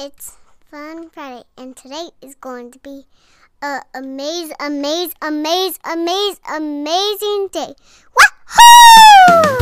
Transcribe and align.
It's 0.00 0.36
Fun 0.70 1.10
Friday, 1.10 1.42
and 1.56 1.76
today 1.76 2.10
is 2.22 2.36
going 2.36 2.70
to 2.70 2.78
be 2.78 3.06
a 3.60 3.80
amazing, 3.96 4.54
amazing, 4.60 5.16
amazing, 5.20 5.80
amazing, 5.84 6.38
amazing 6.48 7.48
day. 7.50 7.74
Wahoo! 8.14 9.58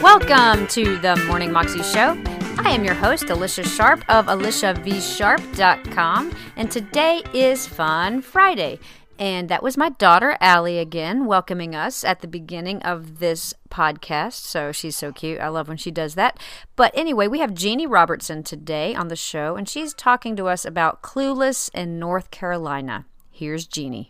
Welcome 0.00 0.68
to 0.68 0.98
the 0.98 1.16
Morning 1.26 1.50
Moxie 1.50 1.82
Show. 1.82 2.16
I 2.58 2.70
am 2.70 2.84
your 2.84 2.94
host, 2.94 3.28
Alicia 3.28 3.64
Sharp 3.64 4.04
of 4.08 4.26
AliciaVSharp.com, 4.26 6.32
and 6.54 6.70
today 6.70 7.24
is 7.34 7.66
Fun 7.66 8.22
Friday. 8.22 8.78
And 9.18 9.48
that 9.48 9.62
was 9.62 9.76
my 9.76 9.90
daughter, 9.90 10.36
Allie, 10.40 10.78
again, 10.78 11.26
welcoming 11.26 11.74
us 11.74 12.02
at 12.02 12.20
the 12.20 12.26
beginning 12.26 12.82
of 12.82 13.18
this 13.18 13.54
podcast. 13.70 14.32
So 14.44 14.72
she's 14.72 14.96
so 14.96 15.12
cute. 15.12 15.40
I 15.40 15.48
love 15.48 15.68
when 15.68 15.76
she 15.76 15.90
does 15.90 16.14
that. 16.16 16.38
But 16.74 16.90
anyway, 16.96 17.28
we 17.28 17.38
have 17.38 17.54
Jeanne 17.54 17.88
Robertson 17.88 18.42
today 18.42 18.94
on 18.94 19.08
the 19.08 19.16
show, 19.16 19.54
and 19.56 19.68
she's 19.68 19.94
talking 19.94 20.34
to 20.36 20.46
us 20.48 20.64
about 20.64 21.02
Clueless 21.02 21.70
in 21.74 21.98
North 21.98 22.30
Carolina. 22.30 23.06
Here's 23.30 23.66
Jeanne. 23.66 24.08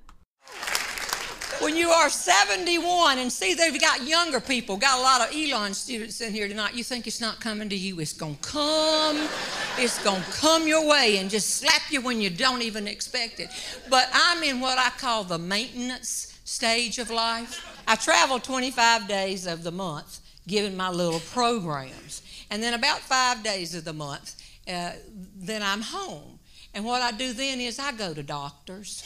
when 1.61 1.77
you 1.77 1.91
are 1.91 2.11
71 2.11 3.19
and 3.19 3.31
see 3.31 3.55
they've 3.55 3.81
got 3.81 4.03
younger 4.03 4.41
people, 4.41 4.77
got 4.77 4.98
a 4.98 5.03
lot 5.03 5.21
of 5.21 5.34
Elon 5.34 5.75
students 5.75 6.21
in 6.21 6.33
here 6.33 6.48
tonight, 6.48 6.75
you 6.75 6.83
think 6.83 7.07
it's 7.07 7.21
not 7.21 7.39
coming 7.41 7.69
to 7.69 7.77
you. 7.77 8.01
It's 8.01 8.12
going 8.12 8.37
to 8.37 8.43
come. 8.43 9.29
It's 9.79 10.03
going 10.05 10.23
to 10.23 10.31
come 10.33 10.67
your 10.67 10.87
way 10.87 11.19
and 11.19 11.31
just 11.31 11.57
slap 11.57 11.91
you 11.91 12.01
when 12.01 12.21
you 12.21 12.31
don't 12.31 12.62
even 12.62 12.87
expect 12.87 13.41
it. 13.41 13.51
But 13.89 14.09
I'm 14.12 14.43
in 14.43 14.61
what 14.61 14.79
I 14.79 14.91
call 14.91 15.25
the 15.25 15.39
maintenance 15.39 16.39
stage 16.45 16.98
of 16.98 17.11
life. 17.11 17.67
I 17.87 17.97
travel 17.97 18.39
25 18.39 19.09
days 19.09 19.47
of 19.47 19.62
the 19.62 19.73
month 19.73 20.21
giving 20.47 20.77
my 20.77 20.91
little 20.91 21.21
programs. 21.21 22.23
And 22.50 22.62
then 22.62 22.75
about 22.75 22.98
five 22.98 23.43
days 23.43 23.75
of 23.75 23.84
the 23.84 23.93
month, 23.93 24.37
uh, 24.69 24.93
then 25.37 25.62
I'm 25.62 25.81
home. 25.81 26.39
And 26.75 26.84
what 26.84 27.03
I 27.03 27.12
do 27.12 27.33
then 27.33 27.61
is 27.61 27.78
I 27.78 27.93
go 27.93 28.15
to 28.15 28.23
doctors. 28.23 29.05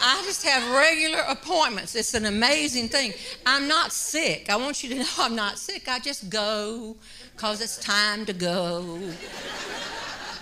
I 0.00 0.22
just 0.24 0.44
have 0.44 0.74
regular 0.74 1.20
appointments. 1.28 1.94
It's 1.94 2.14
an 2.14 2.26
amazing 2.26 2.88
thing. 2.88 3.12
I'm 3.44 3.68
not 3.68 3.92
sick. 3.92 4.50
I 4.50 4.56
want 4.56 4.82
you 4.82 4.90
to 4.90 4.94
know 5.00 5.08
I'm 5.18 5.36
not 5.36 5.58
sick. 5.58 5.88
I 5.88 5.98
just 5.98 6.30
go 6.30 6.96
because 7.34 7.60
it's 7.60 7.78
time 7.78 8.26
to 8.26 8.32
go. 8.32 9.00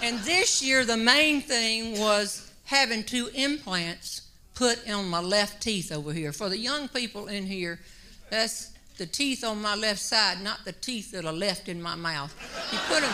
And 0.03 0.19
this 0.21 0.63
year, 0.63 0.85
the 0.85 0.97
main 0.97 1.41
thing 1.41 1.99
was 1.99 2.51
having 2.65 3.05
two 3.05 3.31
implants 3.35 4.23
put 4.55 4.89
on 4.91 5.09
my 5.09 5.21
left 5.21 5.63
teeth 5.63 5.93
over 5.93 6.13
here. 6.13 6.33
For 6.33 6.49
the 6.49 6.59
young 6.59 6.89
people 6.89 7.29
in 7.29 7.47
here, 7.47 7.79
that's 8.31 8.73
the 8.99 9.07
teeth 9.07 9.45
on 9.45 9.61
my 9.61 9.75
left 9.75 10.01
side, 10.01 10.43
not 10.43 10.65
the 10.65 10.73
teeth 10.73 11.13
that 11.13 11.25
are 11.25 11.33
left 11.33 11.69
in 11.69 11.81
my 11.81 11.95
mouth. 11.95 12.35
You 12.73 12.79
put 12.89 13.03
them 13.03 13.13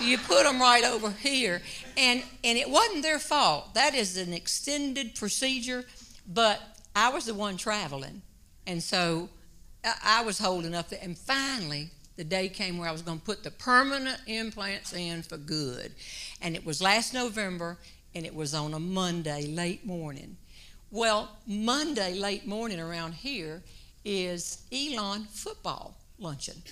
you 0.00 0.18
put 0.18 0.44
them 0.44 0.60
right 0.60 0.84
over 0.84 1.10
here. 1.10 1.62
And 1.96 2.22
and 2.42 2.58
it 2.58 2.68
wasn't 2.68 3.02
their 3.02 3.18
fault. 3.18 3.74
That 3.74 3.94
is 3.94 4.16
an 4.16 4.32
extended 4.32 5.14
procedure 5.14 5.84
but 6.26 6.60
i 6.96 7.08
was 7.08 7.26
the 7.26 7.34
one 7.34 7.56
traveling. 7.56 8.22
And 8.66 8.82
so 8.82 9.28
i, 10.02 10.22
was 10.22 10.38
holding 10.38 10.74
up 10.74 10.92
and 11.02 11.16
finally 11.18 11.90
the 12.16 12.24
day 12.24 12.48
came 12.48 12.78
where 12.78 12.88
i 12.88 12.92
was 12.92 13.02
going 13.02 13.18
to 13.18 13.24
put 13.24 13.42
the 13.42 13.50
permanent 13.50 14.18
implants 14.26 14.92
in 14.92 15.22
for 15.22 15.36
good. 15.36 15.92
And 16.40 16.54
it 16.54 16.64
was 16.64 16.80
last 16.80 17.14
november 17.14 17.78
and 18.14 18.24
it 18.24 18.34
was 18.34 18.54
on 18.54 18.74
a 18.74 18.80
monday 18.80 19.46
late 19.46 19.84
morning. 19.84 20.36
Well 20.90 21.36
monday 21.46 22.14
late 22.14 22.46
morning 22.46 22.80
around 22.80 23.14
here 23.14 23.62
is 24.04 24.62
elon 24.72 25.24
football 25.30 25.96
luncheon 26.18 26.62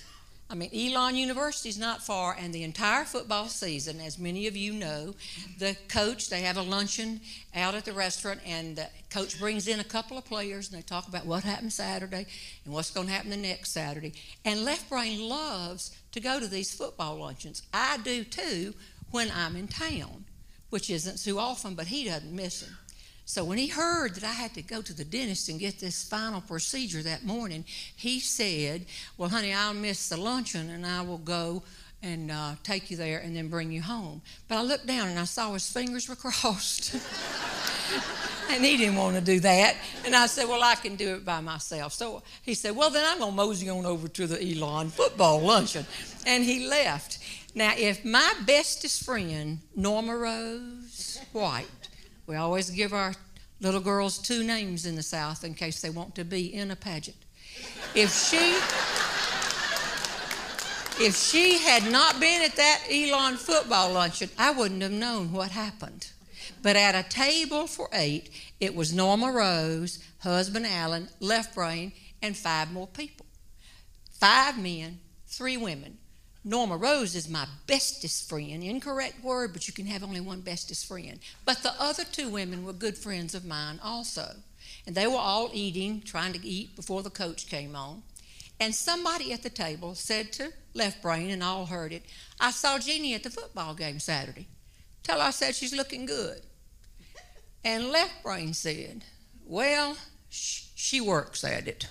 I 0.53 0.55
mean, 0.55 0.69
Elon 0.71 1.15
University 1.15 1.67
is 1.67 1.79
not 1.79 2.03
far, 2.03 2.37
and 2.39 2.53
the 2.53 2.61
entire 2.61 3.05
football 3.05 3.47
season, 3.47 3.99
as 3.99 4.19
many 4.19 4.45
of 4.45 4.55
you 4.55 4.71
know, 4.71 5.15
the 5.57 5.75
coach, 5.87 6.29
they 6.29 6.41
have 6.41 6.57
a 6.57 6.61
luncheon 6.61 7.21
out 7.55 7.73
at 7.73 7.85
the 7.85 7.91
restaurant, 7.91 8.39
and 8.45 8.75
the 8.75 8.87
coach 9.09 9.39
brings 9.39 9.67
in 9.67 9.79
a 9.79 9.83
couple 9.83 10.15
of 10.15 10.25
players, 10.25 10.69
and 10.71 10.77
they 10.77 10.83
talk 10.83 11.07
about 11.07 11.25
what 11.25 11.43
happened 11.43 11.73
Saturday 11.73 12.27
and 12.65 12.71
what's 12.71 12.91
going 12.91 13.07
to 13.07 13.13
happen 13.13 13.31
the 13.31 13.37
next 13.37 13.71
Saturday. 13.71 14.13
And 14.45 14.63
Left 14.63 14.87
Brain 14.91 15.27
loves 15.27 15.97
to 16.11 16.19
go 16.19 16.39
to 16.39 16.47
these 16.47 16.71
football 16.71 17.15
luncheons. 17.15 17.63
I 17.73 17.97
do 18.03 18.23
too 18.23 18.75
when 19.09 19.31
I'm 19.31 19.55
in 19.55 19.67
town, 19.67 20.25
which 20.69 20.91
isn't 20.91 21.17
too 21.17 21.39
often, 21.39 21.73
but 21.73 21.87
he 21.87 22.05
doesn't 22.05 22.31
miss 22.31 22.61
them. 22.61 22.77
So 23.25 23.43
when 23.43 23.57
he 23.57 23.67
heard 23.67 24.15
that 24.15 24.23
I 24.23 24.33
had 24.33 24.53
to 24.55 24.61
go 24.61 24.81
to 24.81 24.93
the 24.93 25.05
dentist 25.05 25.47
and 25.49 25.59
get 25.59 25.79
this 25.79 26.03
final 26.03 26.41
procedure 26.41 27.01
that 27.03 27.23
morning, 27.23 27.63
he 27.95 28.19
said, 28.19 28.85
Well, 29.17 29.29
honey, 29.29 29.53
I'll 29.53 29.73
miss 29.73 30.09
the 30.09 30.17
luncheon 30.17 30.69
and 30.69 30.85
I 30.85 31.01
will 31.01 31.19
go 31.19 31.63
and 32.03 32.29
uh, 32.29 32.55
take 32.63 32.91
you 32.91 32.97
there 32.97 33.19
and 33.19 33.35
then 33.35 33.47
bring 33.47 33.71
you 33.71 33.81
home. 33.81 34.21
But 34.49 34.57
I 34.57 34.61
looked 34.61 34.85
down 34.85 35.07
and 35.07 35.17
I 35.17 35.23
saw 35.23 35.53
his 35.53 35.71
fingers 35.71 36.09
were 36.09 36.15
crossed. 36.17 36.95
and 38.51 38.63
he 38.63 38.75
didn't 38.75 38.97
want 38.97 39.15
to 39.15 39.21
do 39.21 39.39
that. 39.39 39.77
And 40.05 40.13
I 40.13 40.27
said, 40.27 40.47
Well, 40.49 40.61
I 40.61 40.75
can 40.75 40.97
do 40.97 41.15
it 41.15 41.25
by 41.25 41.39
myself. 41.39 41.93
So 41.93 42.21
he 42.41 42.53
said, 42.53 42.75
Well, 42.75 42.89
then 42.89 43.05
I'm 43.07 43.19
going 43.19 43.31
to 43.31 43.35
mosey 43.35 43.69
on 43.69 43.85
over 43.85 44.09
to 44.09 44.27
the 44.27 44.41
Elon 44.41 44.89
football 44.89 45.39
luncheon. 45.39 45.85
And 46.25 46.43
he 46.43 46.67
left. 46.67 47.19
Now, 47.55 47.71
if 47.77 48.03
my 48.03 48.33
bestest 48.45 49.05
friend, 49.05 49.59
Norma 49.75 50.17
Rose 50.17 51.21
White, 51.31 51.67
we 52.25 52.35
always 52.35 52.69
give 52.69 52.93
our 52.93 53.13
little 53.59 53.81
girls 53.81 54.17
two 54.17 54.43
names 54.43 54.85
in 54.85 54.95
the 54.95 55.03
South 55.03 55.43
in 55.43 55.53
case 55.53 55.81
they 55.81 55.89
want 55.89 56.15
to 56.15 56.23
be 56.23 56.53
in 56.53 56.71
a 56.71 56.75
pageant. 56.75 57.17
If 57.95 58.13
she 58.13 58.55
if 60.99 61.15
she 61.15 61.57
had 61.57 61.91
not 61.91 62.19
been 62.19 62.43
at 62.43 62.55
that 62.55 62.83
Elon 62.89 63.37
football 63.37 63.93
luncheon, 63.93 64.29
I 64.37 64.51
wouldn't 64.51 64.83
have 64.83 64.91
known 64.91 65.31
what 65.31 65.51
happened. 65.51 66.11
But 66.61 66.75
at 66.75 66.93
a 66.93 67.07
table 67.07 67.67
for 67.67 67.89
eight, 67.93 68.29
it 68.59 68.75
was 68.75 68.93
Norma 68.93 69.31
Rose, 69.31 69.99
husband 70.19 70.67
Alan, 70.67 71.09
left 71.19 71.55
brain, 71.55 71.93
and 72.21 72.37
five 72.37 72.71
more 72.71 72.87
people. 72.87 73.25
Five 74.11 74.57
men, 74.57 74.99
three 75.27 75.57
women. 75.57 75.97
Norma 76.45 76.75
Rose 76.75 77.15
is 77.15 77.29
my 77.29 77.47
bestest 77.67 78.27
friend. 78.27 78.63
Incorrect 78.63 79.23
word, 79.23 79.53
but 79.53 79.67
you 79.67 79.73
can 79.73 79.85
have 79.85 80.03
only 80.03 80.19
one 80.19 80.41
bestest 80.41 80.85
friend. 80.85 81.19
But 81.45 81.63
the 81.63 81.73
other 81.79 82.03
two 82.03 82.29
women 82.29 82.65
were 82.65 82.73
good 82.73 82.97
friends 82.97 83.33
of 83.33 83.45
mine 83.45 83.79
also. 83.81 84.35
And 84.85 84.95
they 84.95 85.07
were 85.07 85.15
all 85.15 85.49
eating, 85.53 86.01
trying 86.01 86.33
to 86.33 86.45
eat 86.45 86.75
before 86.75 87.01
the 87.01 87.09
coach 87.09 87.47
came 87.47 87.75
on. 87.75 88.03
And 88.59 88.75
somebody 88.75 89.31
at 89.31 89.43
the 89.43 89.49
table 89.49 89.95
said 89.95 90.31
to 90.33 90.51
Left 90.73 91.01
Brain, 91.01 91.29
and 91.29 91.41
all 91.41 91.65
heard 91.65 91.93
it, 91.93 92.03
I 92.39 92.51
saw 92.51 92.77
Jeanne 92.77 93.15
at 93.15 93.23
the 93.23 93.29
football 93.29 93.73
game 93.73 93.99
Saturday. 93.99 94.47
Tell 95.01 95.19
her 95.19 95.27
I 95.27 95.31
said 95.31 95.55
she's 95.55 95.75
looking 95.75 96.05
good. 96.05 96.41
And 97.63 97.89
Left 97.89 98.21
Brain 98.21 98.53
said, 98.53 99.05
Well, 99.45 99.97
sh- 100.29 100.65
she 100.75 100.99
works 100.99 101.43
at 101.43 101.67
it. 101.67 101.87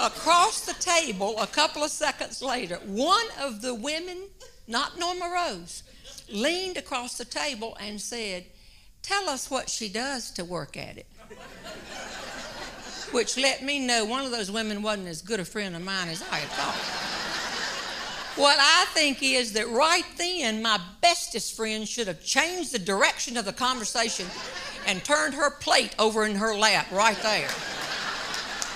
Across 0.00 0.62
the 0.62 0.74
table 0.74 1.38
a 1.40 1.46
couple 1.46 1.84
of 1.84 1.90
seconds 1.90 2.42
later, 2.42 2.76
one 2.86 3.26
of 3.40 3.60
the 3.60 3.74
women, 3.74 4.28
not 4.66 4.98
Norma 4.98 5.30
Rose, 5.32 5.82
leaned 6.30 6.76
across 6.76 7.18
the 7.18 7.24
table 7.24 7.76
and 7.80 8.00
said, 8.00 8.46
Tell 9.02 9.28
us 9.28 9.50
what 9.50 9.68
she 9.68 9.88
does 9.88 10.30
to 10.32 10.44
work 10.44 10.76
at 10.76 10.98
it. 10.98 11.06
Which 13.12 13.36
let 13.36 13.62
me 13.62 13.84
know 13.84 14.04
one 14.04 14.24
of 14.24 14.30
those 14.30 14.50
women 14.50 14.82
wasn't 14.82 15.08
as 15.08 15.22
good 15.22 15.40
a 15.40 15.44
friend 15.44 15.74
of 15.74 15.82
mine 15.82 16.08
as 16.08 16.22
I 16.30 16.36
had 16.36 16.48
thought. 16.50 17.20
What 18.40 18.58
I 18.60 18.86
think 18.94 19.22
is 19.22 19.54
that 19.54 19.68
right 19.68 20.04
then, 20.16 20.62
my 20.62 20.78
bestest 21.00 21.56
friend 21.56 21.88
should 21.88 22.06
have 22.06 22.22
changed 22.22 22.72
the 22.72 22.78
direction 22.78 23.36
of 23.36 23.44
the 23.44 23.52
conversation 23.52 24.26
and 24.86 25.02
turned 25.04 25.34
her 25.34 25.50
plate 25.50 25.94
over 25.98 26.24
in 26.24 26.36
her 26.36 26.54
lap 26.54 26.86
right 26.92 27.20
there. 27.22 27.48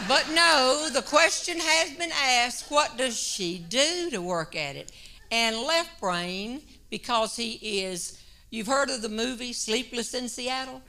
But 0.09 0.29
no, 0.35 0.89
the 0.93 1.03
question 1.03 1.59
has 1.59 1.93
been 1.93 2.11
asked 2.13 2.71
what 2.71 2.99
does 2.99 3.17
she 3.19 3.59
do 3.59 4.11
to 4.11 4.21
work 4.21 4.57
at 4.57 4.77
it? 4.77 4.93
And 5.31 5.57
left 5.57 6.01
brain, 6.01 6.61
because 6.91 7.37
he 7.37 7.83
is, 7.83 8.21
you've 8.51 8.67
heard 8.67 8.91
of 8.91 9.03
the 9.03 9.09
movie 9.09 9.53
Sleepless 9.53 10.15
in 10.15 10.29
Seattle? 10.29 10.83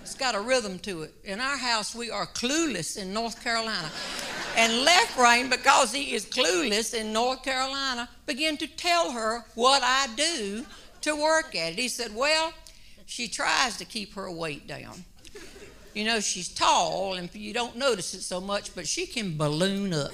It's 0.00 0.14
got 0.14 0.34
a 0.34 0.40
rhythm 0.40 0.78
to 0.80 1.02
it. 1.02 1.14
In 1.24 1.40
our 1.40 1.56
house, 1.56 1.94
we 1.94 2.10
are 2.10 2.26
clueless 2.26 2.96
in 2.96 3.12
North 3.12 3.42
Carolina. 3.42 3.90
And 4.56 4.84
left 4.84 5.16
brain, 5.16 5.50
because 5.50 5.92
he 5.92 6.14
is 6.14 6.24
clueless 6.24 6.94
in 6.94 7.12
North 7.12 7.42
Carolina, 7.42 8.08
began 8.26 8.56
to 8.56 8.66
tell 8.66 9.12
her 9.12 9.44
what 9.54 9.82
I 9.84 10.08
do 10.16 10.64
to 11.02 11.14
work 11.14 11.54
at 11.54 11.72
it. 11.72 11.78
He 11.78 11.88
said, 11.88 12.14
Well, 12.14 12.52
she 13.06 13.28
tries 13.28 13.76
to 13.76 13.84
keep 13.84 14.14
her 14.14 14.30
weight 14.30 14.66
down. 14.66 15.04
You 15.94 16.04
know, 16.04 16.20
she's 16.20 16.48
tall 16.48 17.14
and 17.14 17.28
you 17.34 17.52
don't 17.52 17.76
notice 17.76 18.14
it 18.14 18.22
so 18.22 18.40
much, 18.40 18.74
but 18.74 18.86
she 18.86 19.06
can 19.06 19.36
balloon 19.36 19.92
up. 19.92 20.12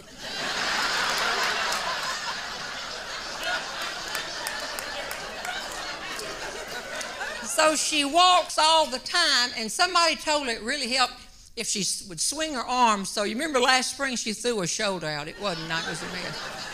So 7.57 7.75
she 7.75 8.05
walks 8.05 8.59
all 8.59 8.85
the 8.85 8.99
time, 8.99 9.51
and 9.57 9.73
somebody 9.73 10.17
told 10.17 10.47
her 10.47 10.53
it 10.53 10.63
really 10.63 10.93
helped 10.93 11.15
if 11.57 11.67
she 11.67 11.87
would 12.07 12.21
swing 12.21 12.53
her 12.53 12.61
arms. 12.61 13.09
So 13.09 13.23
you 13.23 13.35
remember 13.35 13.59
last 13.59 13.93
spring 13.95 14.17
she 14.17 14.35
threw 14.35 14.61
her 14.61 14.67
shoulder 14.67 15.07
out. 15.07 15.27
It 15.27 15.41
wasn't 15.41 15.71
it 15.71 15.89
was 15.89 16.03
a 16.03 16.07
mess. 16.07 16.67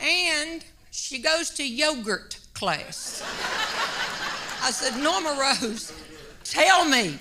And 0.00 0.64
she 0.92 1.18
goes 1.18 1.50
to 1.50 1.68
yogurt 1.68 2.38
class. 2.54 3.20
I 4.62 4.70
said, 4.70 5.02
Norma 5.02 5.36
Rose, 5.40 5.92
tell 6.44 6.88
me 6.88 7.18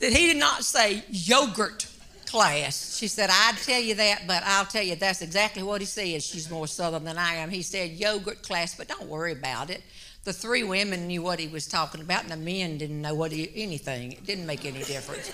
that 0.00 0.12
he 0.12 0.26
did 0.26 0.36
not 0.36 0.64
say 0.64 1.02
yogurt 1.08 1.86
class. 2.26 2.96
She 2.98 3.08
said, 3.08 3.30
I'd 3.30 3.56
tell 3.62 3.80
you 3.80 3.94
that, 3.96 4.26
but 4.26 4.42
I'll 4.44 4.66
tell 4.66 4.82
you 4.82 4.96
that's 4.96 5.22
exactly 5.22 5.62
what 5.62 5.80
he 5.80 5.86
said. 5.86 6.22
She's 6.22 6.50
more 6.50 6.66
southern 6.66 7.04
than 7.04 7.18
I 7.18 7.36
am. 7.36 7.50
He 7.50 7.62
said 7.62 7.92
yogurt 7.92 8.42
class, 8.42 8.74
but 8.74 8.88
don't 8.88 9.08
worry 9.08 9.32
about 9.32 9.70
it. 9.70 9.82
The 10.24 10.32
three 10.32 10.62
women 10.62 11.06
knew 11.06 11.22
what 11.22 11.38
he 11.38 11.48
was 11.48 11.66
talking 11.66 12.00
about, 12.02 12.24
and 12.24 12.30
the 12.30 12.36
men 12.36 12.76
didn't 12.76 13.00
know 13.00 13.14
what 13.14 13.32
he, 13.32 13.50
anything. 13.54 14.12
It 14.12 14.26
didn't 14.26 14.46
make 14.46 14.66
any 14.66 14.82
difference. 14.82 15.32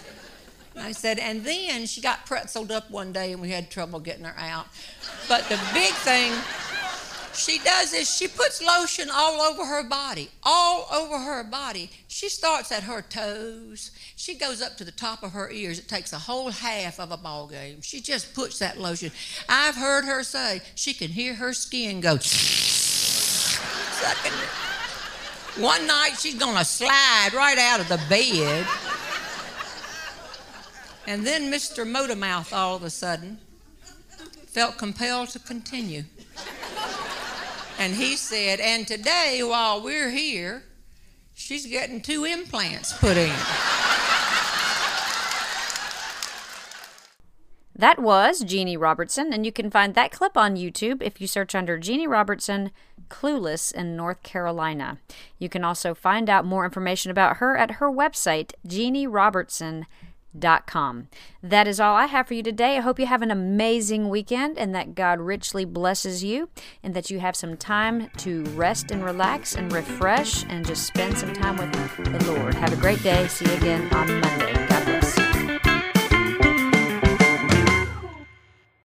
I 0.76 0.92
said, 0.92 1.18
and 1.18 1.44
then 1.44 1.86
she 1.86 2.00
got 2.00 2.26
pretzeled 2.26 2.70
up 2.70 2.90
one 2.90 3.12
day, 3.12 3.32
and 3.32 3.40
we 3.40 3.50
had 3.50 3.70
trouble 3.70 4.00
getting 4.00 4.24
her 4.24 4.34
out. 4.38 4.66
But 5.28 5.48
the 5.48 5.58
big 5.72 5.92
thing 5.92 6.32
she 7.36 7.58
does 7.58 7.92
is 7.92 8.14
she 8.14 8.28
puts 8.28 8.62
lotion 8.62 9.08
all 9.12 9.40
over 9.40 9.64
her 9.64 9.82
body, 9.82 10.30
all 10.42 10.86
over 10.92 11.18
her 11.18 11.44
body. 11.44 11.90
She 12.08 12.28
starts 12.28 12.72
at 12.72 12.84
her 12.84 13.02
toes. 13.02 13.90
She 14.16 14.34
goes 14.34 14.62
up 14.62 14.76
to 14.78 14.84
the 14.84 14.92
top 14.92 15.22
of 15.22 15.32
her 15.32 15.50
ears. 15.50 15.78
It 15.78 15.88
takes 15.88 16.12
a 16.12 16.18
whole 16.18 16.50
half 16.50 17.00
of 17.00 17.10
a 17.10 17.16
ball 17.16 17.46
game. 17.46 17.80
She 17.82 18.00
just 18.00 18.34
puts 18.34 18.58
that 18.60 18.78
lotion. 18.78 19.10
I've 19.48 19.76
heard 19.76 20.04
her 20.04 20.22
say 20.22 20.62
she 20.74 20.94
can 20.94 21.10
hear 21.10 21.34
her 21.34 21.52
skin 21.52 22.00
go 22.00 22.16
sucking 22.18 24.32
it. 24.32 25.62
One 25.62 25.86
night 25.86 26.16
she's 26.18 26.34
gonna 26.34 26.64
slide 26.64 27.30
right 27.34 27.58
out 27.58 27.80
of 27.80 27.88
the 27.88 28.00
bed. 28.08 28.66
And 31.06 31.26
then 31.26 31.52
Mr. 31.52 31.86
Motormouth 31.86 32.52
all 32.52 32.76
of 32.76 32.82
a 32.82 32.90
sudden 32.90 33.38
felt 34.46 34.78
compelled 34.78 35.28
to 35.30 35.38
continue. 35.38 36.04
And 37.78 37.94
he 37.94 38.16
said, 38.16 38.60
and 38.60 38.86
today, 38.86 39.42
while 39.42 39.82
we're 39.82 40.10
here, 40.10 40.64
she's 41.34 41.66
getting 41.66 42.00
two 42.00 42.24
implants 42.24 42.92
put 42.96 43.16
in. 43.16 43.34
That 47.76 47.98
was 47.98 48.44
Jeanne 48.44 48.78
Robertson, 48.78 49.32
and 49.32 49.44
you 49.44 49.50
can 49.50 49.70
find 49.70 49.94
that 49.94 50.12
clip 50.12 50.36
on 50.36 50.56
YouTube 50.56 51.02
if 51.02 51.20
you 51.20 51.26
search 51.26 51.56
under 51.56 51.76
Jeanne 51.76 52.08
Robertson 52.08 52.70
Clueless 53.08 53.74
in 53.74 53.96
North 53.96 54.22
Carolina. 54.22 54.98
You 55.38 55.48
can 55.48 55.64
also 55.64 55.92
find 55.92 56.30
out 56.30 56.44
more 56.44 56.64
information 56.64 57.10
about 57.10 57.38
her 57.38 57.56
at 57.56 57.72
her 57.72 57.90
website, 57.90 58.52
jeannerobertson.com 58.66 59.86
com. 60.66 61.08
That 61.42 61.68
is 61.68 61.80
all 61.80 61.94
I 61.94 62.06
have 62.06 62.28
for 62.28 62.34
you 62.34 62.42
today. 62.42 62.76
I 62.76 62.80
hope 62.80 62.98
you 62.98 63.06
have 63.06 63.22
an 63.22 63.30
amazing 63.30 64.08
weekend 64.08 64.58
and 64.58 64.74
that 64.74 64.94
God 64.94 65.20
richly 65.20 65.64
blesses 65.64 66.24
you 66.24 66.48
and 66.82 66.94
that 66.94 67.10
you 67.10 67.20
have 67.20 67.36
some 67.36 67.56
time 67.56 68.10
to 68.18 68.44
rest 68.56 68.90
and 68.90 69.04
relax 69.04 69.54
and 69.54 69.72
refresh 69.72 70.44
and 70.48 70.66
just 70.66 70.86
spend 70.86 71.18
some 71.18 71.32
time 71.32 71.56
with 71.56 71.72
the 71.72 72.32
Lord. 72.32 72.54
Have 72.54 72.72
a 72.72 72.76
great 72.76 73.02
day. 73.02 73.26
See 73.28 73.46
you 73.46 73.56
again 73.56 73.92
on 73.94 74.20
Monday. 74.20 74.63